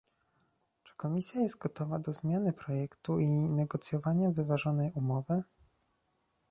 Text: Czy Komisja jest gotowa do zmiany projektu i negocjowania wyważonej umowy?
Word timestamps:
Czy 0.83 0.95
Komisja 0.95 1.41
jest 1.41 1.57
gotowa 1.57 1.99
do 1.99 2.13
zmiany 2.13 2.53
projektu 2.53 3.19
i 3.19 3.27
negocjowania 3.27 4.31
wyważonej 4.31 4.91
umowy? 4.95 5.43